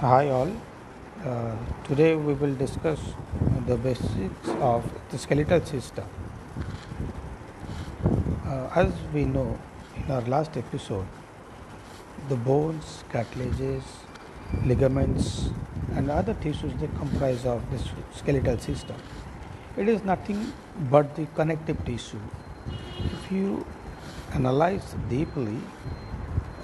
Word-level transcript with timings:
Hi 0.00 0.28
all. 0.30 0.50
Uh, 1.26 1.56
today 1.82 2.14
we 2.14 2.32
will 2.32 2.54
discuss 2.54 3.00
the 3.66 3.76
basics 3.76 4.48
of 4.60 4.88
the 5.10 5.18
skeletal 5.18 5.60
system. 5.66 6.04
Uh, 8.46 8.68
as 8.76 8.92
we 9.12 9.24
know 9.24 9.58
in 9.96 10.08
our 10.08 10.20
last 10.20 10.56
episode, 10.56 11.04
the 12.28 12.36
bones, 12.36 13.02
cartilages, 13.10 13.82
ligaments, 14.64 15.50
and 15.96 16.12
other 16.12 16.34
tissues 16.34 16.72
they 16.80 16.86
comprise 16.98 17.44
of 17.44 17.68
this 17.72 17.88
skeletal 18.14 18.56
system. 18.56 19.02
It 19.76 19.88
is 19.88 20.04
nothing 20.04 20.52
but 20.92 21.16
the 21.16 21.26
connective 21.34 21.84
tissue. 21.84 22.20
If 23.04 23.32
you 23.32 23.66
analyze 24.32 24.94
deeply, 25.08 25.58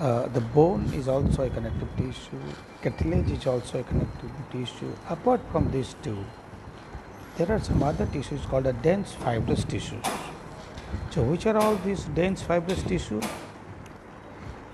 uh, 0.05 0.29
the 0.29 0.41
bone 0.41 0.85
is 0.93 1.09
also 1.09 1.45
a 1.45 1.51
connective 1.51 1.89
tissue, 1.97 2.41
cartilage 2.83 3.31
is 3.31 3.47
also 3.47 3.81
a 3.81 3.83
connective 3.85 4.31
tissue. 4.53 4.93
Apart 5.09 5.41
from 5.51 5.71
these 5.71 5.97
two, 6.03 6.23
there 7.39 7.51
are 7.51 7.59
some 7.59 7.83
other 7.83 8.05
tissues 8.07 8.45
called 8.45 8.67
a 8.67 8.75
dense 8.75 9.13
fibrous 9.13 9.65
tissues. 9.65 10.05
So, 11.11 11.23
which 11.23 11.47
are 11.47 11.57
all 11.57 11.77
these 11.77 12.05
dense 12.21 12.43
fibrous 12.43 12.83
tissue? 12.83 13.23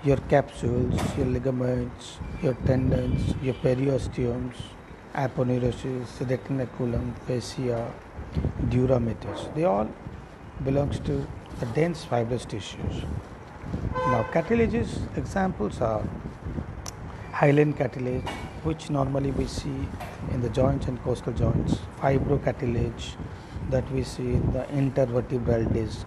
Your 0.03 0.17
capsules, 0.33 0.99
your 1.17 1.27
ligaments, 1.27 2.17
your 2.41 2.55
tendons, 2.65 3.33
your 3.41 3.53
periosteums, 3.53 4.55
aponeurosis, 5.15 6.07
retinaculum, 6.31 7.17
fascia, 7.25 7.89
dura 8.67 8.99
mater. 8.99 9.35
They 9.55 9.63
all 9.63 9.89
belongs 10.65 10.99
to 10.99 11.25
the 11.61 11.67
dense 11.67 12.03
fibrous 12.03 12.43
tissues. 12.43 13.05
Now, 14.11 14.23
cartilages 14.31 14.99
examples 15.15 15.79
are 15.79 16.03
hyaline 17.31 17.73
cartilage, 17.73 18.27
which 18.63 18.89
normally 18.89 19.31
we 19.31 19.45
see 19.45 19.87
in 20.31 20.41
the 20.41 20.49
joints 20.49 20.87
and 20.87 21.01
costal 21.03 21.33
joints, 21.33 21.75
fibrocartilage 21.99 23.15
that 23.69 23.89
we 23.91 24.03
see 24.03 24.33
in 24.33 24.51
the 24.51 24.63
intervertebral 24.81 25.71
disc, 25.73 26.05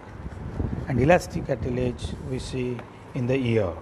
and 0.88 1.00
elastic 1.00 1.46
cartilage 1.46 2.08
we 2.30 2.38
see 2.38 2.76
in 3.14 3.26
the 3.26 3.36
ear. 3.36 3.72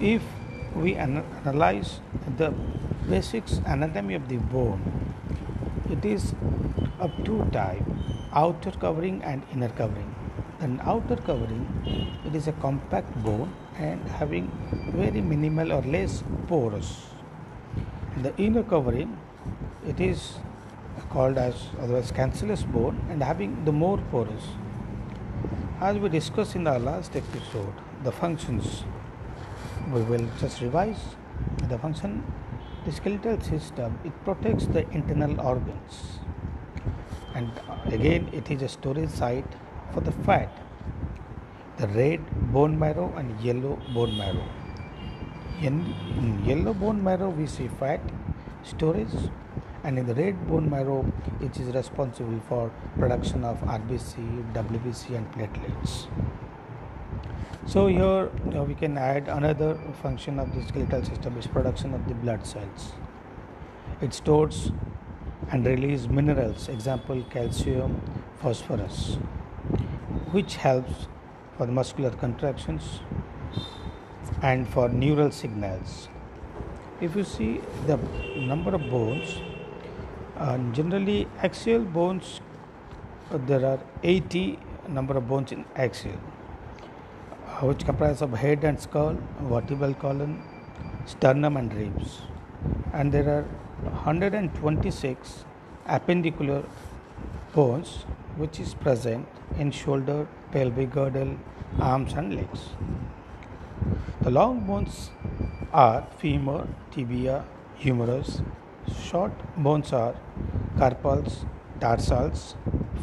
If 0.00 0.22
we 0.74 0.94
analyze 0.96 2.00
the 2.36 2.52
basics 3.08 3.60
anatomy 3.66 4.14
of 4.14 4.28
the 4.28 4.38
bone, 4.38 4.82
it 5.90 6.04
is 6.04 6.34
of 6.98 7.12
two 7.24 7.48
types 7.52 7.84
outer 8.32 8.72
covering 8.72 9.22
and 9.22 9.42
inner 9.52 9.68
covering 9.68 10.14
an 10.60 10.80
outer 10.84 11.16
covering 11.16 11.66
it 12.24 12.34
is 12.34 12.48
a 12.48 12.52
compact 12.52 13.14
bone 13.22 13.52
and 13.76 14.00
having 14.08 14.50
very 14.94 15.20
minimal 15.20 15.72
or 15.72 15.82
less 15.82 16.22
porous. 16.48 17.08
The 18.22 18.34
inner 18.38 18.62
covering 18.62 19.18
it 19.86 20.00
is 20.00 20.38
called 21.10 21.36
as 21.36 21.66
otherwise 21.80 22.10
cancellous 22.10 22.62
bone 22.62 23.04
and 23.10 23.22
having 23.22 23.64
the 23.64 23.72
more 23.72 23.98
porous. 24.10 24.44
As 25.80 25.98
we 25.98 26.08
discussed 26.08 26.56
in 26.56 26.66
our 26.66 26.78
last 26.78 27.14
episode 27.14 27.74
the 28.02 28.12
functions 28.12 28.84
we 29.92 30.00
will 30.02 30.26
just 30.40 30.62
revise 30.62 31.16
the 31.68 31.78
function. 31.78 32.24
The 32.86 32.92
skeletal 32.92 33.40
system 33.40 33.98
it 34.04 34.12
protects 34.24 34.66
the 34.66 34.88
internal 34.90 35.38
organs. 35.40 36.20
And 37.34 37.50
again 37.86 38.30
it 38.32 38.50
is 38.50 38.62
a 38.62 38.68
storage 38.68 39.10
site 39.10 39.44
for 39.92 40.00
the 40.00 40.12
fat. 40.12 40.50
The 41.78 41.88
red 41.88 42.52
bone 42.52 42.78
marrow 42.78 43.12
and 43.16 43.40
yellow 43.40 43.78
bone 43.92 44.16
marrow. 44.16 44.48
In, 45.60 45.94
in 46.18 46.44
yellow 46.44 46.74
bone 46.74 47.02
marrow 47.02 47.30
we 47.30 47.46
see 47.46 47.68
fat 47.68 48.00
storage 48.62 49.14
and 49.84 49.98
in 49.98 50.06
the 50.06 50.14
red 50.14 50.46
bone 50.48 50.68
marrow 50.68 51.04
it 51.40 51.58
is 51.58 51.74
responsible 51.74 52.40
for 52.48 52.70
production 52.98 53.44
of 53.44 53.60
rbc 53.60 54.16
wbc 54.52 55.16
and 55.16 55.32
platelets. 55.32 56.06
So 57.66 57.86
here 57.86 58.26
we 58.64 58.74
can 58.74 58.96
add 58.96 59.28
another 59.28 59.78
function 60.02 60.38
of 60.38 60.54
the 60.54 60.62
skeletal 60.62 61.04
system 61.04 61.36
is 61.38 61.46
production 61.46 61.94
of 61.94 62.06
the 62.08 62.14
blood 62.14 62.46
cells. 62.46 62.92
It 64.00 64.14
stores 64.14 64.70
and 65.50 65.66
release 65.66 66.06
minerals 66.06 66.68
example 66.68 67.24
calcium 67.30 68.00
phosphorus 68.40 69.18
which 70.32 70.56
helps 70.56 71.06
for 71.56 71.66
muscular 71.66 72.10
contractions 72.10 73.00
and 74.42 74.68
for 74.68 74.88
neural 74.88 75.30
signals. 75.30 76.08
If 77.00 77.14
you 77.14 77.24
see 77.24 77.60
the 77.86 77.98
number 78.36 78.74
of 78.74 78.90
bones, 78.90 79.40
uh, 80.36 80.58
generally 80.72 81.28
axial 81.42 81.82
bones, 81.82 82.40
uh, 83.30 83.38
there 83.46 83.64
are 83.64 83.78
80 84.02 84.58
number 84.88 85.16
of 85.16 85.28
bones 85.28 85.52
in 85.52 85.64
axial, 85.76 86.18
uh, 87.46 87.66
which 87.66 87.84
comprise 87.84 88.20
of 88.20 88.32
head 88.32 88.64
and 88.64 88.80
skull, 88.80 89.16
vertebral 89.42 89.94
column, 89.94 90.42
sternum 91.06 91.56
and 91.56 91.72
ribs, 91.74 92.22
and 92.92 93.12
there 93.12 93.28
are 93.28 93.42
126 93.90 95.44
appendicular 95.86 96.64
bones 97.56 97.90
which 98.36 98.60
is 98.60 98.74
present 98.74 99.26
in 99.58 99.70
shoulder, 99.70 100.26
pelvic 100.52 100.90
girdle, 100.90 101.36
arms 101.80 102.12
and 102.12 102.34
legs. 102.34 102.60
The 104.20 104.30
long 104.30 104.60
bones 104.66 105.10
are 105.72 106.06
femur, 106.18 106.66
tibia, 106.90 107.44
humerus. 107.76 108.42
Short 109.04 109.32
bones 109.56 109.92
are 109.92 110.14
carpals, 110.78 111.44
tarsals. 111.80 112.56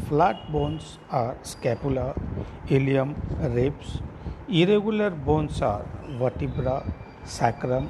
Flat 0.08 0.52
bones 0.52 0.97
are 1.09 1.35
scapula, 1.41 2.14
ilium, 2.70 3.16
ribs. 3.58 4.00
Irregular 4.47 5.09
bones 5.09 5.62
are 5.62 5.85
vertebra, 6.20 6.78
sacrum, 7.25 7.90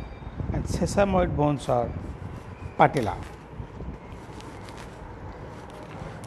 and 0.53 0.63
sesamoid 0.63 1.35
bones 1.35 1.67
are 1.67 1.89
patella. 2.77 3.17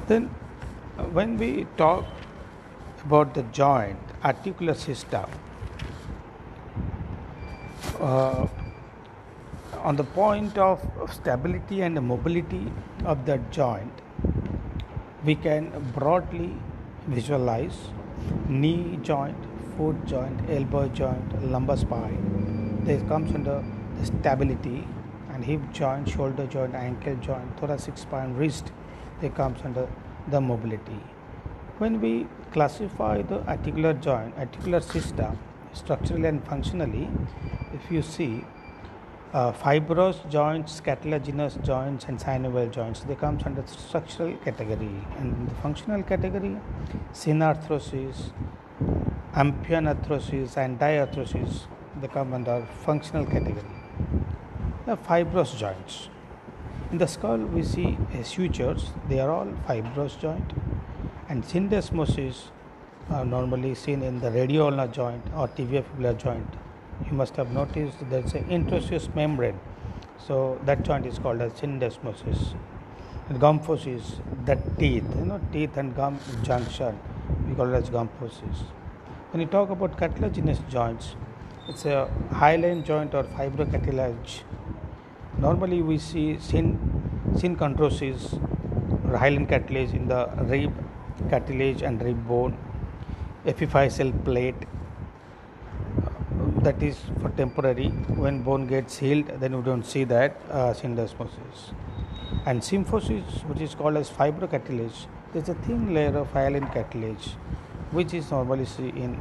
Then 0.08 0.28
when 1.12 1.36
we 1.36 1.66
talk 1.76 2.04
about 3.04 3.34
the 3.34 3.42
joint 3.44 3.98
articular 4.22 4.74
system 4.74 5.24
uh, 8.00 8.46
on 9.78 9.96
the 9.96 10.04
point 10.04 10.58
of 10.58 10.80
stability 11.12 11.82
and 11.82 12.00
mobility 12.00 12.72
of 13.04 13.26
the 13.26 13.38
joint 13.50 13.92
we 15.24 15.34
can 15.34 15.70
broadly 15.94 16.52
visualize 17.08 17.76
knee 18.48 18.98
joint 19.02 19.36
foot 19.76 20.04
joint 20.06 20.40
elbow 20.48 20.88
joint 20.88 21.50
lumbar 21.50 21.76
spine. 21.76 22.80
This 22.84 23.02
comes 23.08 23.34
under 23.34 23.64
the 23.98 24.06
stability 24.06 24.86
and 25.32 25.44
hip 25.44 25.60
joint 25.72 26.08
shoulder 26.08 26.46
joint 26.46 26.74
ankle 26.74 27.16
joint 27.16 27.58
thoracic 27.58 27.98
spine 27.98 28.34
wrist 28.34 28.72
they 29.20 29.28
comes 29.28 29.60
under 29.64 29.88
the 30.28 30.40
mobility. 30.40 31.00
When 31.78 32.00
we 32.00 32.26
classify 32.52 33.22
the 33.22 33.46
articular 33.48 33.92
joint, 33.92 34.34
articular 34.38 34.80
system 34.80 35.38
structurally 35.72 36.28
and 36.28 36.44
functionally, 36.46 37.08
if 37.72 37.90
you 37.90 38.02
see 38.02 38.44
uh, 39.32 39.52
fibrous 39.52 40.20
joints, 40.30 40.80
cartilaginous 40.80 41.58
joints, 41.62 42.06
and 42.06 42.18
synovial 42.18 42.70
joints, 42.70 43.00
they 43.00 43.14
comes 43.14 43.42
under 43.44 43.66
structural 43.66 44.34
category. 44.38 45.04
And 45.18 45.48
the 45.48 45.54
functional 45.56 46.02
category, 46.02 46.56
synarthrosis, 47.12 48.30
amphiarthrosis, 49.34 50.56
and 50.56 50.78
diarthrosis, 50.78 51.66
they 52.00 52.08
come 52.08 52.32
under 52.32 52.66
functional 52.84 53.26
category. 53.26 53.64
The 54.86 54.96
fibrous 54.96 55.52
joints 55.52 56.08
in 56.92 56.98
the 56.98 57.06
skull, 57.06 57.38
we 57.38 57.62
see 57.62 57.98
sutures, 58.22 58.90
they 59.08 59.18
are 59.20 59.30
all 59.30 59.48
fibrous 59.66 60.14
joint, 60.16 60.52
and 61.28 61.42
syndesmosis 61.44 62.50
are 63.10 63.24
normally 63.24 63.74
seen 63.74 64.02
in 64.02 64.20
the 64.20 64.28
radioulnar 64.28 64.92
joint 64.92 65.22
or 65.36 65.48
tibiofibular 65.48 66.16
joint. 66.16 66.46
You 67.06 67.12
must 67.12 67.36
have 67.36 67.50
noticed 67.50 67.98
there's 68.08 68.32
an 68.34 68.44
interosseous 68.44 69.14
membrane, 69.14 69.58
so 70.18 70.60
that 70.64 70.82
joint 70.82 71.06
is 71.06 71.18
called 71.18 71.40
as 71.40 71.52
syndesmosis. 71.52 72.54
And 73.28 73.40
gomphosis, 73.40 74.20
that 74.44 74.78
teeth, 74.78 75.04
you 75.18 75.24
know, 75.24 75.40
teeth 75.52 75.76
and 75.76 75.94
gum 75.94 76.18
junction, 76.42 76.98
we 77.48 77.54
call 77.54 77.74
it 77.74 77.76
as 77.76 77.90
gomphosis. 77.90 78.62
When 79.32 79.40
you 79.40 79.48
talk 79.48 79.70
about 79.70 79.98
cartilaginous 79.98 80.60
joints, 80.70 81.16
it's 81.68 81.84
a 81.84 82.08
hyaline 82.30 82.84
joint 82.84 83.12
or 83.14 83.24
fibrocartilage 83.24 84.42
Normally, 85.38 85.82
we 85.82 85.98
see 85.98 86.38
syn, 86.38 86.78
synchondrosis 87.34 88.32
or 89.08 89.16
hyaline 89.16 89.46
cartilage 89.46 89.92
in 89.92 90.08
the 90.08 90.28
rib 90.44 90.72
cartilage 91.30 91.82
and 91.82 92.02
rib 92.02 92.26
bone, 92.26 92.56
epiphyseal 93.44 94.12
plate. 94.24 94.66
that 96.66 96.82
is 96.82 97.00
for 97.22 97.30
temporary. 97.40 97.88
When 98.22 98.42
bone 98.42 98.66
gets 98.66 98.98
healed, 98.98 99.28
then 99.40 99.56
we 99.56 99.62
don't 99.62 99.84
see 99.84 100.04
that 100.04 100.40
uh, 100.50 100.74
syndesmosis. 100.78 101.60
And 102.44 102.60
symphysis, 102.60 103.44
which 103.48 103.60
is 103.60 103.74
called 103.74 103.96
as 103.96 104.10
fibrocartilage, 104.10 105.06
there's 105.32 105.48
a 105.48 105.54
thin 105.66 105.94
layer 105.94 106.16
of 106.18 106.32
hyaline 106.32 106.66
cartilage, 106.68 107.28
which 107.90 108.14
is 108.14 108.30
normally 108.30 108.64
seen 108.64 108.96
in 108.96 109.12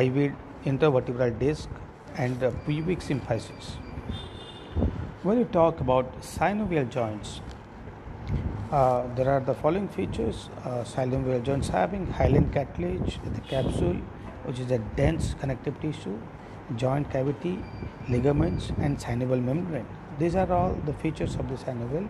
IV 0.00 0.34
intervertebral 0.64 1.38
disc 1.38 1.68
and 2.16 2.42
uh, 2.42 2.50
pubic 2.66 3.00
symphysis. 3.00 3.83
When 5.24 5.38
you 5.38 5.46
talk 5.46 5.80
about 5.80 6.20
synovial 6.20 6.86
joints, 6.90 7.40
uh, 8.70 9.06
there 9.14 9.30
are 9.30 9.40
the 9.40 9.54
following 9.54 9.88
features 9.88 10.50
uh, 10.64 10.84
synovial 10.84 11.42
joints 11.42 11.68
having 11.68 12.06
hyaline 12.08 12.50
cartilage, 12.52 13.18
the 13.24 13.40
capsule, 13.40 13.96
which 14.44 14.60
is 14.60 14.70
a 14.70 14.76
dense 14.96 15.34
connective 15.40 15.80
tissue, 15.80 16.18
joint 16.76 17.10
cavity, 17.10 17.58
ligaments, 18.06 18.70
and 18.76 18.98
synovial 18.98 19.42
membrane. 19.42 19.86
These 20.18 20.36
are 20.36 20.52
all 20.52 20.74
the 20.84 20.92
features 20.92 21.36
of 21.36 21.48
the 21.48 21.54
synovial 21.54 22.06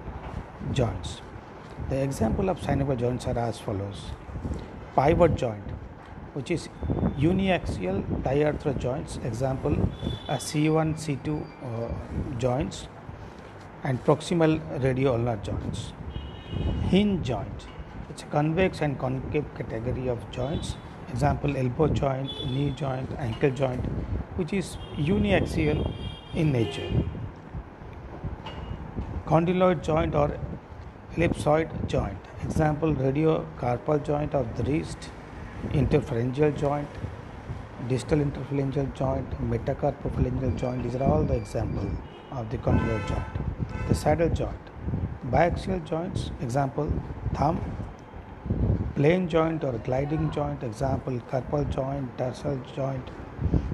joints. 0.72 1.20
The 1.90 2.02
example 2.02 2.50
of 2.50 2.58
synovial 2.58 2.98
joints 2.98 3.28
are 3.28 3.38
as 3.38 3.60
follows 3.60 4.10
pivot 4.96 5.36
joint, 5.36 5.70
which 6.32 6.50
is 6.50 6.68
uniaxial 7.16 8.02
diarthro 8.24 8.76
joints, 8.76 9.20
example 9.22 9.76
a 10.28 10.34
C1, 10.34 10.94
C2 11.04 11.46
uh, 11.62 12.38
joints, 12.38 12.88
and 13.84 14.02
proximal 14.04 14.58
radio-ulnar 14.82 15.36
joints. 15.36 15.92
Hinge 16.88 17.26
joint, 17.26 17.66
it's 18.08 18.22
a 18.22 18.26
convex 18.26 18.80
and 18.80 18.98
concave 18.98 19.44
category 19.56 20.08
of 20.08 20.30
joints, 20.30 20.76
example 21.10 21.56
elbow 21.56 21.88
joint, 21.88 22.30
knee 22.46 22.70
joint, 22.70 23.10
ankle 23.18 23.50
joint, 23.50 23.84
which 24.36 24.52
is 24.52 24.78
uniaxial 24.96 25.92
in 26.34 26.50
nature. 26.50 26.90
Condyloid 29.26 29.82
joint 29.82 30.14
or 30.14 30.38
ellipsoid 31.14 31.86
joint, 31.86 32.18
example 32.42 32.94
radiocarpal 32.94 34.02
joint 34.04 34.34
of 34.34 34.56
the 34.56 34.64
wrist, 34.64 35.10
interphalangeal 35.70 36.56
joint, 36.58 36.88
distal 37.88 38.18
interphalangeal 38.18 38.92
joint, 38.94 39.30
metacarpophalangeal 39.50 40.56
joint. 40.56 40.82
These 40.82 40.96
are 40.96 41.04
all 41.04 41.22
the 41.22 41.34
examples 41.34 41.92
of 42.32 42.48
the 42.50 42.58
condyloid 42.58 43.06
joint. 43.08 43.43
The 43.88 43.94
saddle 43.94 44.30
joint, 44.30 44.70
biaxial 45.30 45.84
joints, 45.84 46.30
example 46.40 46.90
thumb, 47.34 47.60
plane 48.94 49.28
joint 49.28 49.62
or 49.64 49.72
gliding 49.72 50.30
joint, 50.30 50.62
example 50.62 51.20
carpal 51.30 51.68
joint, 51.70 52.16
tarsal 52.16 52.58
joint, 52.74 53.10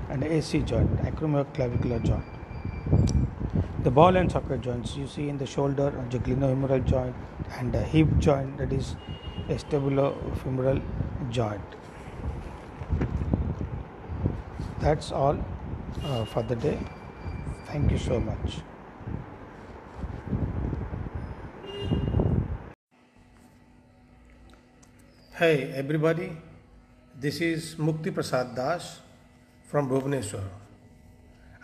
and 0.09 0.25
AC 0.25 0.61
joint, 0.61 0.97
acromioclavicular 1.03 2.03
joint. 2.03 2.25
The 3.85 3.91
ball 3.91 4.17
and 4.17 4.31
socket 4.31 4.61
joints 4.63 4.97
you 4.97 5.07
see 5.07 5.29
in 5.29 5.39
the 5.39 5.47
shoulder, 5.47 5.91
the 6.11 6.19
glenohumeral 6.19 6.85
joint, 6.85 7.15
and 7.59 7.73
the 7.73 7.81
hip 7.83 8.09
joint, 8.19 8.59
that 8.59 8.73
is 8.73 8.97
acetabulo-femoral 9.49 10.81
joint. 11.31 11.61
That's 14.81 15.13
all 15.13 15.39
uh, 16.05 16.25
for 16.25 16.43
the 16.43 16.57
day. 16.57 16.79
Thank 17.67 17.91
you 17.91 17.99
so 17.99 18.19
much. 18.21 18.61
Hey 25.41 25.73
everybody, 25.75 26.37
this 27.19 27.41
is 27.41 27.77
Mukti 27.77 28.13
Prasad 28.13 28.55
Das 28.55 29.01
from 29.69 29.89
Bhubaneswar, 29.89 30.45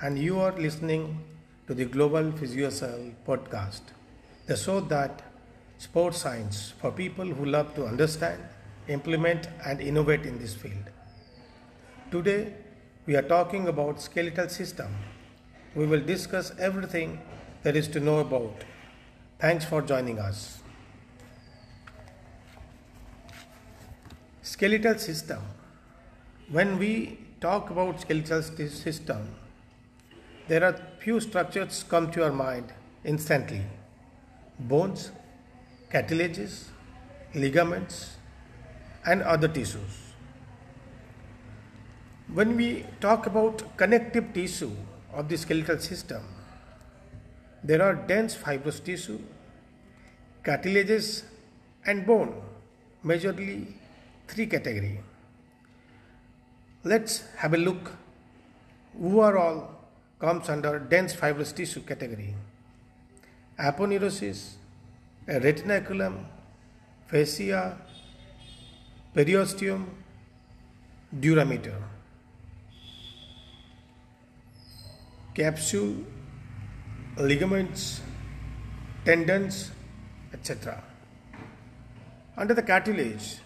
and 0.00 0.18
you 0.18 0.40
are 0.40 0.52
listening 0.52 1.22
to 1.66 1.74
the 1.74 1.84
Global 1.84 2.32
PhysioCell 2.32 3.12
podcast, 3.26 3.82
the 4.46 4.56
show 4.56 4.80
that 4.80 5.20
sports 5.76 6.22
science 6.22 6.72
for 6.80 6.90
people 6.90 7.26
who 7.26 7.44
love 7.44 7.74
to 7.74 7.84
understand, 7.84 8.42
implement, 8.88 9.50
and 9.66 9.82
innovate 9.82 10.24
in 10.24 10.38
this 10.38 10.54
field. 10.54 10.88
Today, 12.10 12.54
we 13.04 13.14
are 13.14 13.28
talking 13.36 13.68
about 13.68 14.00
skeletal 14.00 14.48
system. 14.48 14.88
We 15.74 15.84
will 15.84 16.00
discuss 16.00 16.50
everything 16.58 17.20
there 17.62 17.76
is 17.76 17.88
to 17.88 18.00
know 18.00 18.20
about. 18.20 18.64
Thanks 19.38 19.66
for 19.66 19.82
joining 19.82 20.18
us. 20.18 20.62
Skeletal 24.56 24.96
system. 24.98 25.42
When 26.50 26.78
we 26.78 27.18
talk 27.42 27.68
about 27.68 28.00
skeletal 28.00 28.40
system, 28.40 29.28
there 30.48 30.64
are 30.64 30.80
few 30.98 31.20
structures 31.20 31.84
come 31.86 32.10
to 32.12 32.20
your 32.20 32.32
mind 32.32 32.72
instantly. 33.04 33.60
Bones, 34.58 35.10
cartilages, 35.90 36.70
ligaments, 37.34 38.16
and 39.04 39.20
other 39.20 39.46
tissues. 39.46 40.14
When 42.32 42.56
we 42.56 42.86
talk 43.02 43.26
about 43.26 43.76
connective 43.76 44.32
tissue 44.32 44.74
of 45.12 45.28
the 45.28 45.36
skeletal 45.36 45.80
system, 45.80 46.22
there 47.62 47.82
are 47.82 47.92
dense 47.94 48.34
fibrous 48.34 48.80
tissue, 48.80 49.20
cartilages, 50.42 51.24
and 51.84 52.06
bone, 52.06 52.40
majorly 53.04 53.74
three 54.26 54.46
category. 54.46 55.00
Let's 56.84 57.24
have 57.38 57.54
a 57.54 57.56
look 57.56 57.92
who 58.98 59.20
are 59.20 59.36
all 59.36 59.76
comes 60.18 60.48
under 60.48 60.78
dense 60.78 61.14
fibrous 61.14 61.52
tissue 61.52 61.80
category. 61.80 62.34
Aponeurosis, 63.58 64.54
retinaculum, 65.26 66.24
fascia, 67.06 67.76
periosteum, 69.14 69.86
dura 71.18 71.44
mater. 71.44 71.82
Capsule, 75.34 76.04
ligaments, 77.18 78.00
tendons, 79.04 79.70
etc. 80.32 80.82
Under 82.38 82.54
the 82.54 82.62
cartilage, 82.62 83.38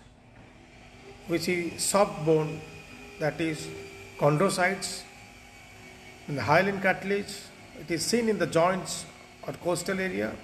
we 1.30 1.38
see 1.38 1.78
soft 1.78 2.24
bone 2.26 2.60
that 3.20 3.40
is 3.40 3.68
chondrocytes. 4.18 5.02
In 6.26 6.34
the 6.34 6.42
hyaline 6.42 6.80
cartilage, 6.80 7.34
it 7.78 7.90
is 7.90 8.04
seen 8.04 8.28
in 8.28 8.38
the 8.38 8.46
joints 8.46 9.04
or 9.46 9.52
costal 9.52 10.00
area. 10.00 10.34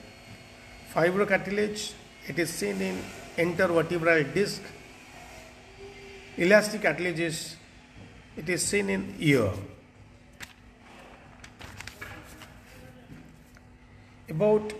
Fibrocartilage, 0.94 1.92
it 2.28 2.38
is 2.38 2.50
seen 2.50 2.80
in 2.80 3.02
intervertebral 3.36 4.32
disc. 4.32 4.62
Elastic 6.36 6.82
cartilages, 6.82 7.56
it 8.36 8.48
is 8.48 8.64
seen 8.64 8.88
in 8.88 9.14
ear. 9.18 9.50
About 14.28 14.72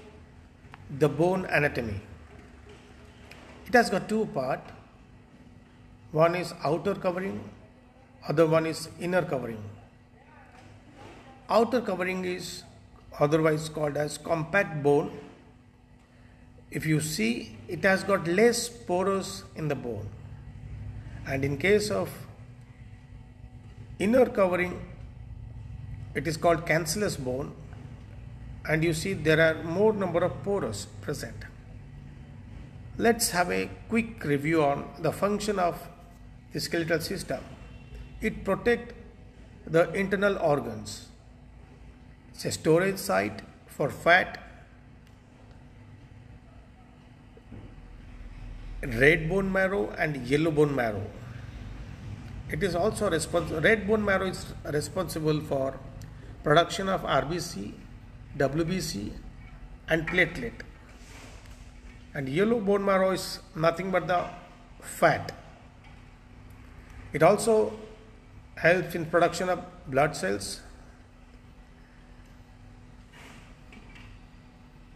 the 0.99 1.09
bone 1.09 1.47
anatomy. 1.47 2.01
It 3.67 3.75
has 3.75 3.91
got 3.91 4.09
two 4.09 4.27
parts. 4.27 4.73
One 6.13 6.35
is 6.35 6.55
outer 6.65 6.95
covering, 6.95 7.49
other 8.29 8.47
one 8.47 8.67
is 8.67 8.89
inner 9.01 9.23
covering. 9.23 9.63
Outer 11.49 11.81
covering 11.81 12.25
is 12.25 12.65
otherwise 13.21 13.69
called 13.69 13.97
as 13.97 14.19
compact 14.19 14.83
bone. 14.83 15.19
If 16.71 16.87
you 16.87 17.01
see, 17.01 17.57
it 17.69 17.85
has 17.85 18.03
got 18.03 18.27
less 18.27 18.69
porous 18.69 19.45
in 19.55 19.69
the 19.69 19.75
bone. 19.75 20.09
And 21.27 21.45
in 21.45 21.57
case 21.59 21.91
of 21.91 22.11
inner 23.99 24.27
covering, 24.27 24.81
it 26.15 26.27
is 26.27 26.37
called 26.37 26.67
cancellous 26.67 27.17
bone. 27.17 27.53
And 28.69 28.83
you 28.83 28.93
see 28.93 29.13
there 29.13 29.41
are 29.41 29.63
more 29.63 29.93
number 29.93 30.25
of 30.25 30.43
pores 30.43 30.87
present. 31.01 31.37
Let's 32.99 33.31
have 33.31 33.51
a 33.53 33.69
quick 33.89 34.25
review 34.25 34.65
on 34.65 34.89
the 34.99 35.13
function 35.13 35.59
of 35.59 35.89
skeletal 36.61 37.01
system. 37.01 37.41
It 38.21 38.45
protects 38.45 38.95
the 39.67 39.93
internal 39.93 40.39
organs. 40.39 41.09
It's 42.33 42.45
a 42.45 42.53
storage 42.53 42.99
site 42.99 43.43
for 43.67 43.91
fat, 43.91 44.43
red 48.83 49.29
bone 49.29 49.53
marrow 49.53 49.91
and 49.99 50.17
yellow 50.27 50.51
bone 50.51 50.75
marrow. 50.75 51.07
It 52.49 52.63
is 52.63 52.75
also 52.75 53.11
responsible, 53.11 53.61
red 53.61 53.87
bone 53.87 54.05
marrow 54.05 54.27
is 54.27 54.47
responsible 54.65 55.41
for 55.41 55.79
production 56.45 56.89
of 56.89 57.03
RBC, 57.03 57.73
WBC 58.39 59.13
and 59.89 60.07
platelet. 60.07 60.53
And 62.15 62.29
yellow 62.29 62.61
bone 62.61 62.85
marrow 62.85 63.11
is 63.11 63.41
nothing 63.55 63.91
but 63.91 64.07
the 64.07 64.25
fat. 64.81 65.33
It 67.17 67.23
also 67.23 67.73
helps 68.57 68.95
in 68.95 69.07
production 69.07 69.49
of 69.49 69.61
blood 69.87 70.15
cells. 70.15 70.61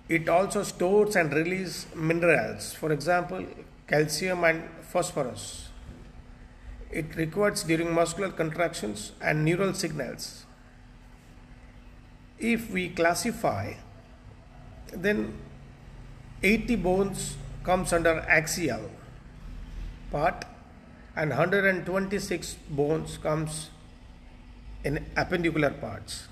It 0.07 0.29
also 0.29 0.63
stores 0.65 1.17
and 1.17 1.33
releases 1.33 1.87
minerals, 1.95 2.75
for 2.75 2.93
example, 2.93 3.47
calcium 3.87 4.45
and 4.45 4.69
phosphorus. 4.83 5.69
It 6.91 7.17
records 7.17 7.63
during 7.63 7.95
muscular 7.95 8.31
contractions 8.31 9.13
and 9.23 9.43
neural 9.43 9.73
signals. 9.73 10.45
If 12.39 12.71
we 12.71 12.91
classify, 12.91 13.75
then 14.93 15.39
80 16.43 16.77
bones 16.77 17.37
comes 17.65 17.95
under 17.95 18.19
axial 18.29 18.91
part 20.11 20.45
and 21.21 21.29
126 21.29 22.55
bones 22.79 23.19
comes 23.19 23.69
in 24.85 24.95
appendicular 25.23 25.73
parts. 25.81 26.29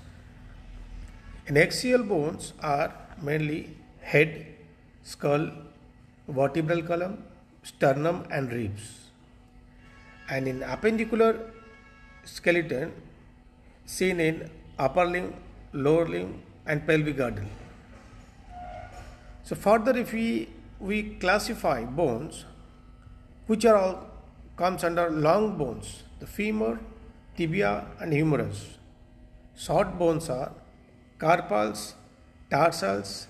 In 1.45 1.57
axial 1.57 2.01
bones 2.01 2.53
are 2.59 2.91
mainly 3.21 3.77
head, 4.01 4.47
skull, 5.03 5.51
vertebral 6.27 6.81
column, 6.81 7.23
sternum 7.61 8.25
and 8.31 8.51
ribs. 8.51 8.89
And 10.27 10.47
in 10.47 10.61
appendicular 10.61 11.39
skeleton 12.23 12.91
seen 13.85 14.19
in 14.19 14.49
upper 14.79 15.05
limb, 15.05 15.35
lower 15.71 16.07
limb 16.07 16.41
and 16.65 16.85
pelvic 16.87 17.17
girdle. 17.17 17.49
So 19.43 19.55
further 19.55 19.95
if 19.95 20.13
we, 20.13 20.49
we 20.79 21.15
classify 21.15 21.83
bones 21.83 22.45
which 23.45 23.65
are 23.65 23.75
all 23.75 24.08
comes 24.59 24.83
under 24.83 25.09
long 25.09 25.57
bones, 25.57 26.03
the 26.19 26.27
femur, 26.27 26.79
tibia 27.37 27.85
and 27.99 28.11
humerus. 28.11 28.59
Short 29.65 29.97
bones 29.97 30.29
are 30.29 30.51
carpals, 31.17 31.81
tarsals, 32.49 33.27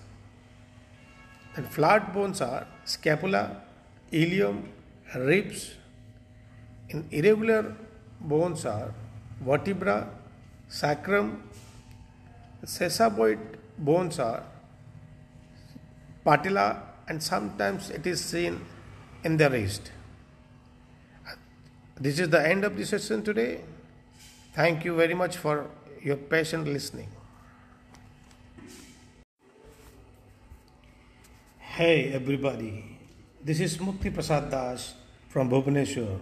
and 1.55 1.67
flat 1.75 2.13
bones 2.15 2.41
are 2.41 2.65
scapula, 2.85 3.43
ilium, 4.11 4.57
ribs. 5.15 5.75
In 6.89 7.07
irregular 7.11 7.75
bones 8.19 8.65
are 8.65 8.91
vertebra, 9.49 9.97
sacrum, 10.67 11.43
sesamoid 12.65 13.39
bones 13.77 14.17
are 14.19 14.43
patella 16.25 16.67
and 17.07 17.21
sometimes 17.21 17.89
it 17.91 18.05
is 18.07 18.23
seen 18.23 18.65
in 19.23 19.37
the 19.37 19.49
wrist. 19.49 19.91
This 22.01 22.17
is 22.17 22.29
the 22.29 22.39
end 22.41 22.63
of 22.63 22.77
the 22.77 22.85
session 22.85 23.23
today. 23.23 23.59
Thank 24.53 24.85
you 24.85 24.95
very 24.95 25.13
much 25.13 25.35
for 25.35 25.69
your 26.01 26.15
patient 26.15 26.65
listening. 26.65 27.09
Hey 31.57 32.13
everybody, 32.13 32.97
this 33.43 33.59
is 33.59 33.77
Mukti 33.79 34.13
Prasad 34.13 34.49
Das 34.49 34.93
from 35.27 35.49
Bhubaneswar, 35.49 36.21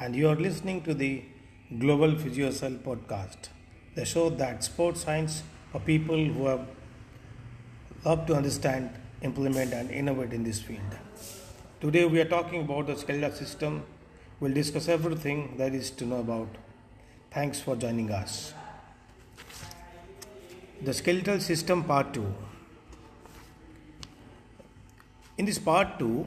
and 0.00 0.16
you 0.16 0.28
are 0.28 0.34
listening 0.34 0.82
to 0.82 0.94
the 0.94 1.22
Global 1.78 2.16
PhysioCell 2.16 2.78
podcast, 2.82 3.50
the 3.94 4.04
show 4.04 4.30
that 4.30 4.64
sports 4.64 5.02
science 5.02 5.44
for 5.70 5.78
people 5.78 6.16
who 6.16 6.46
have 6.46 6.66
love 8.04 8.26
to 8.26 8.34
understand, 8.34 8.90
implement, 9.22 9.72
and 9.72 9.92
innovate 9.92 10.32
in 10.32 10.42
this 10.42 10.60
field. 10.60 10.98
Today 11.80 12.04
we 12.04 12.20
are 12.20 12.30
talking 12.36 12.62
about 12.62 12.88
the 12.88 12.96
skeletal 12.96 13.30
system. 13.30 13.84
We'll 14.40 14.52
discuss 14.52 14.88
everything 14.88 15.54
there 15.58 15.72
is 15.72 15.90
to 15.92 16.04
know 16.04 16.18
about. 16.18 16.48
Thanks 17.30 17.60
for 17.60 17.76
joining 17.76 18.10
us. 18.10 18.52
The 20.82 20.92
skeletal 20.92 21.38
system 21.38 21.84
part 21.84 22.12
2. 22.14 22.34
In 25.38 25.44
this 25.44 25.58
part 25.58 26.00
2, 26.00 26.26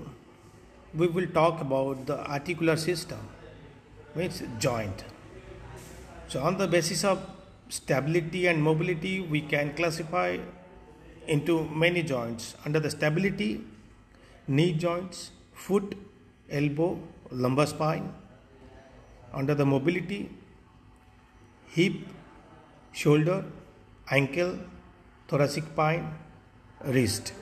we 0.96 1.08
will 1.08 1.28
talk 1.28 1.60
about 1.60 2.06
the 2.06 2.26
articular 2.32 2.78
system, 2.78 3.20
means 4.16 4.42
joint. 4.58 5.04
So, 6.30 6.42
on 6.42 6.58
the 6.58 6.68
basis 6.68 7.04
of 7.04 7.22
stability 7.68 8.48
and 8.48 8.64
mobility, 8.64 9.20
we 9.20 9.42
can 9.42 9.74
classify 9.76 10.38
into 11.28 11.66
many 11.66 12.04
joints. 12.04 12.56
Under 12.66 12.80
the 12.80 12.90
stability, 12.90 13.66
knee 14.48 14.74
joints, 14.74 15.32
foot, 15.54 15.96
elbow, 16.50 17.00
lumbar 17.31 17.67
spine. 17.67 18.13
Under 19.34 19.53
the 19.53 19.65
mobility, 19.65 20.29
hip, 21.67 21.93
shoulder, 22.91 23.46
ankle, 24.10 24.57
thoracic 25.27 25.65
spine, 25.65 26.13
wrist. 26.84 27.34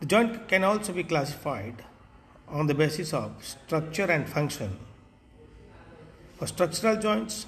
The 0.00 0.06
joint 0.06 0.48
can 0.48 0.64
also 0.64 0.92
be 0.92 1.04
classified 1.04 1.84
on 2.48 2.66
the 2.66 2.74
basis 2.74 3.14
of 3.14 3.32
structure 3.40 4.10
and 4.10 4.28
function. 4.28 4.78
For 6.36 6.46
structural 6.46 6.96
joints 6.96 7.46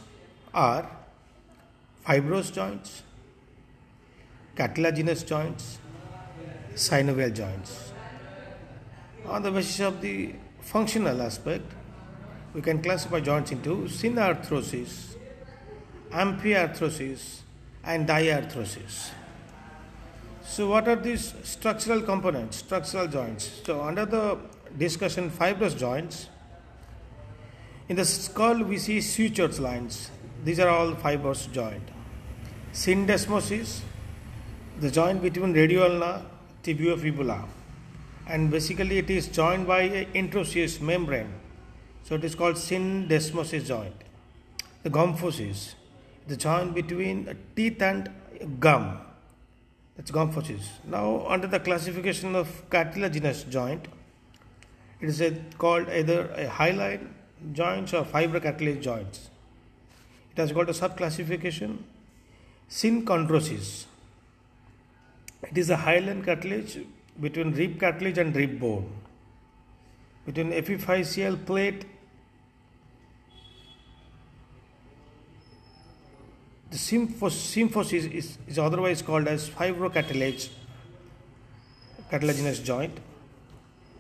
are 0.55 0.89
fibrous 2.07 2.51
joints, 2.51 3.03
cartilaginous 4.55 5.25
joints, 5.25 5.79
synovial 6.75 7.35
joints. 7.35 7.94
On 9.27 9.43
the 9.43 9.51
basis 9.51 9.81
of 9.81 10.01
the 10.01 10.35
functional 10.61 11.23
aspect, 11.23 11.65
we 12.53 12.61
can 12.61 12.83
classify 12.83 13.21
joints 13.21 13.53
into 13.53 13.77
synarthrosis, 13.85 15.17
amphiarthrosis, 16.11 17.41
and 17.83 18.07
diarthrosis. 18.07 19.11
So, 20.43 20.69
what 20.69 20.87
are 20.89 20.97
these 20.97 21.35
structural 21.43 22.03
components, 22.03 22.59
structural 22.59 23.09
joints? 23.09 23.63
So, 23.65 23.83
under 23.83 24.05
the 24.05 24.39
discussion 24.77 25.31
fibrous 25.31 25.75
joints, 25.75 26.29
in 27.89 27.97
the 27.97 28.05
skull 28.05 28.63
we 28.63 28.79
see 28.79 29.01
sutures 29.01 29.59
lines. 29.59 30.11
These 30.45 30.61
are 30.61 30.69
all 30.69 30.95
fibrous 30.95 31.47
joint. 31.47 31.83
Syndesmosis, 32.73 33.81
the 34.81 34.91
joint 34.91 35.23
between 35.23 35.55
radioulna, 35.55 36.25
tibiofibula, 36.63 37.47
and 38.27 38.51
basically 38.51 38.99
it 38.99 39.11
is 39.11 39.29
joined 39.29 39.67
by 39.67 39.83
an 39.83 40.07
interosseous 40.15 40.81
membrane. 40.81 41.33
So 42.05 42.15
it 42.15 42.25
is 42.25 42.35
called 42.35 42.57
syndesmosis 42.57 43.67
joint. 43.67 43.95
The 44.83 44.91
gomphosis, 44.91 45.75
the 46.27 46.37
joint 46.37 46.75
between 46.75 47.37
teeth 47.57 47.81
and 47.81 48.11
gum. 48.61 48.99
That's 49.97 50.11
gomphosis. 50.11 50.65
Now 50.85 51.27
under 51.29 51.47
the 51.47 51.61
classification 51.61 52.35
of 52.35 52.69
cartilaginous 52.71 53.45
joint, 53.45 53.89
it 55.01 55.09
is 55.09 55.21
a, 55.21 55.33
called 55.59 55.89
either 55.89 56.31
a 56.37 56.49
hyaline 56.49 57.15
joints 57.53 57.93
or 57.93 58.05
fibrocartilage 58.05 58.81
joints. 58.81 59.31
It 60.33 60.41
has 60.41 60.53
got 60.53 60.69
a 60.69 60.73
subclassification 60.73 61.79
synchondrosis. 62.71 63.85
It 65.43 65.59
is 65.59 65.71
a 65.71 65.77
hyaline 65.77 66.25
cartilage 66.25 66.79
between 67.21 67.53
rib 67.53 67.79
cartilage 67.79 68.19
and 68.19 68.35
rib 68.35 68.59
bone, 68.59 68.91
between 70.27 70.53
epiphyseal 70.53 71.45
plate. 71.47 71.85
The 76.71 76.77
symphysis 76.77 78.13
is, 78.13 78.39
is 78.49 78.59
otherwise 78.59 79.01
called 79.01 79.29
as 79.29 79.49
fibrocartilage, 79.49 80.49
cartilaginous 82.11 82.59
joint. 82.59 82.99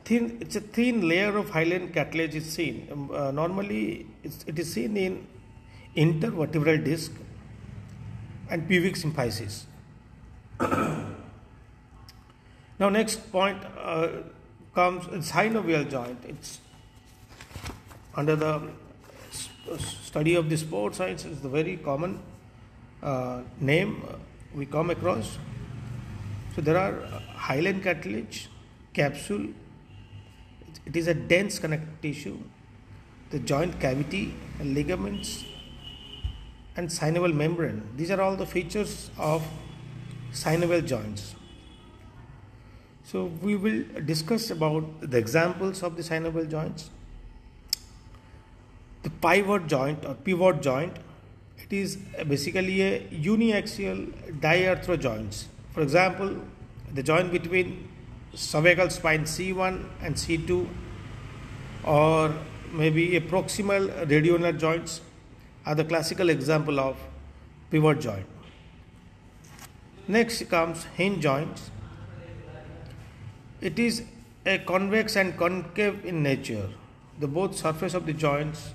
Thin, 0.04 0.38
it's 0.40 0.56
a 0.56 0.60
thin 0.60 1.08
layer 1.08 1.36
of 1.36 1.50
hyaline 1.50 1.92
cartilage 1.92 2.34
is 2.34 2.50
seen. 2.50 2.88
Um, 2.90 3.10
uh, 3.10 3.30
normally, 3.30 4.06
it 4.22 4.58
is 4.58 4.72
seen 4.72 4.96
in 4.96 5.26
intervertebral 5.96 6.84
disc 6.84 7.12
and 8.50 8.68
pubic 8.68 8.94
symphysis. 8.94 9.64
now, 12.78 12.88
next 12.88 13.30
point 13.30 13.62
uh, 13.78 14.08
comes 14.74 15.04
synovial 15.28 15.88
joint. 15.88 16.18
It's 16.26 16.58
under 18.16 18.34
the 18.34 18.62
study 19.78 20.34
of 20.34 20.50
the 20.50 20.56
sports 20.56 20.98
science 20.98 21.24
is 21.24 21.40
the 21.40 21.48
very 21.48 21.76
common 21.76 22.20
uh, 23.02 23.42
name 23.60 24.02
we 24.54 24.66
come 24.66 24.90
across. 24.90 25.38
So 26.54 26.62
there 26.62 26.76
are 26.76 26.94
hyaline 27.34 27.80
cartilage, 27.80 28.48
capsule. 28.92 29.48
It 30.84 30.96
is 30.96 31.06
a 31.06 31.14
dense 31.14 31.58
connective 31.58 32.00
tissue. 32.02 32.38
The 33.30 33.38
joint 33.38 33.80
cavity, 33.80 34.34
and 34.58 34.74
ligaments, 34.74 35.44
and 36.76 36.88
synovial 36.88 37.34
membrane. 37.34 37.88
These 37.96 38.10
are 38.10 38.20
all 38.20 38.36
the 38.36 38.46
features 38.46 39.10
of 39.16 39.44
synovial 40.32 40.84
joints. 40.84 41.34
So 43.14 43.26
we 43.42 43.54
will 43.54 43.84
discuss 44.06 44.50
about 44.50 44.84
the 45.00 45.16
examples 45.16 45.84
of 45.84 45.96
the 45.96 46.02
synovial 46.02 46.50
joints. 46.50 46.90
the 49.04 49.10
pivot 49.24 49.66
joint 49.72 50.04
or 50.10 50.14
pivot 50.26 50.62
joint 50.66 50.96
it 51.64 51.72
is 51.78 51.96
basically 52.30 52.76
a 52.84 53.00
uniaxial 53.26 53.98
diarthro 54.44 54.96
joints 55.06 55.40
for 55.74 55.82
example 55.86 56.30
the 56.98 57.04
joint 57.10 57.30
between 57.34 57.74
cervical 58.44 58.90
spine 58.96 59.28
c1 59.34 59.76
and 60.00 60.22
c2 60.22 60.56
or 61.96 62.34
maybe 62.82 63.04
a 63.20 63.22
proximal 63.34 63.90
radioulnar 64.14 64.54
joints 64.64 64.96
are 65.66 65.76
the 65.82 65.86
classical 65.92 66.34
example 66.36 66.80
of 66.80 66.96
pivot 67.70 68.00
joint. 68.00 68.26
Next 70.08 70.48
comes 70.56 70.84
hinge 70.96 71.22
joints 71.28 71.70
it 73.64 73.78
is 73.78 74.02
a 74.44 74.58
convex 74.58 75.16
and 75.16 75.38
concave 75.38 76.04
in 76.04 76.22
nature 76.22 76.68
the 77.18 77.26
both 77.26 77.56
surface 77.56 77.94
of 77.94 78.04
the 78.04 78.12
joints 78.12 78.74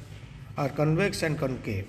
are 0.58 0.70
convex 0.70 1.22
and 1.22 1.38
concave. 1.38 1.86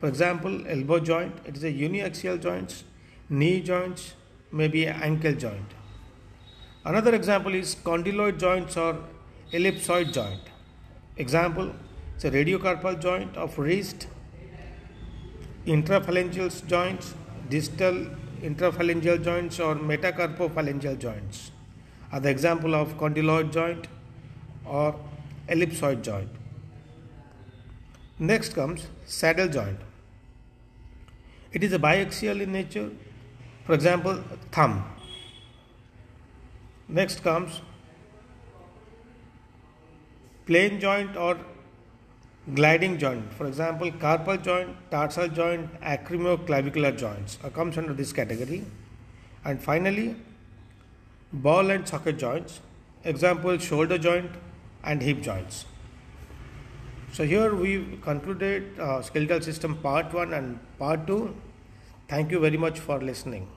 For 0.00 0.08
example, 0.08 0.64
elbow 0.66 1.00
joint, 1.00 1.34
it 1.44 1.56
is 1.56 1.64
a 1.64 1.72
uniaxial 1.72 2.40
joint, 2.40 2.84
knee 3.28 3.60
joints, 3.60 4.14
maybe 4.50 4.86
an 4.86 5.02
ankle 5.02 5.34
joint. 5.34 5.74
Another 6.84 7.14
example 7.14 7.54
is 7.54 7.74
condyloid 7.74 8.38
joints 8.38 8.76
or 8.76 8.96
ellipsoid 9.52 10.12
joint. 10.12 10.40
Example, 11.16 11.74
it's 12.14 12.24
a 12.24 12.30
radiocarpal 12.30 12.98
joint 13.00 13.36
of 13.36 13.58
wrist, 13.58 14.06
intraphalangeal 15.66 16.66
joints, 16.66 17.14
distal 17.50 18.06
intraphalangeal 18.40 19.22
joints 19.22 19.60
or 19.60 19.74
metacarpophalangeal 19.74 20.98
joints 20.98 21.50
are 22.12 22.20
the 22.20 22.30
example 22.30 22.74
of 22.74 22.96
condyloid 22.96 23.52
joint 23.52 23.86
or 24.64 24.98
ellipsoid 25.48 26.02
joint. 26.02 26.28
Next 28.18 28.54
comes 28.54 28.86
saddle 29.06 29.48
joint. 29.48 29.78
It 31.52 31.64
is 31.64 31.72
a 31.72 31.78
biaxial 31.78 32.40
in 32.40 32.52
nature. 32.52 32.90
For 33.64 33.74
example, 33.74 34.22
thumb. 34.50 34.84
Next 36.88 37.22
comes 37.22 37.60
plane 40.46 40.80
joint 40.80 41.16
or 41.16 41.38
gliding 42.54 42.98
joint. 42.98 43.32
For 43.34 43.46
example, 43.46 43.90
carpal 43.90 44.42
joint, 44.42 44.74
tarsal 44.90 45.28
joint, 45.28 45.80
acromioclavicular 45.82 46.96
joints 46.96 47.38
comes 47.54 47.76
under 47.76 47.92
this 47.92 48.12
category. 48.12 48.64
And 49.44 49.62
finally, 49.62 50.16
ball 51.32 51.70
and 51.70 51.86
socket 51.86 52.18
joints. 52.18 52.60
Example, 53.04 53.58
shoulder 53.58 53.98
joint, 53.98 54.30
and 54.82 55.02
hip 55.02 55.20
joints. 55.20 55.66
So 57.12 57.24
here 57.24 57.54
we 57.54 57.98
concluded 58.02 58.78
uh, 58.78 59.02
skeletal 59.02 59.40
system 59.40 59.76
part 59.78 60.12
1 60.12 60.32
and 60.34 60.58
part 60.78 61.06
2. 61.06 61.34
Thank 62.08 62.30
you 62.30 62.40
very 62.40 62.56
much 62.56 62.78
for 62.78 63.00
listening. 63.00 63.48